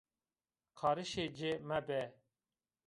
[0.79, 2.01] Qarişê ci mebe!